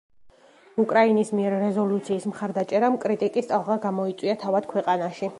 [0.83, 5.29] უკრაინის მიერ რეზოლუციის მხარდაჭერამ კრიტიკის ტალღა გამოიწვია თავად ქვეყანაში.